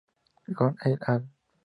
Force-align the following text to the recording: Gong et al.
Gong 0.55 0.73
et 0.85 0.97
al. 1.13 1.27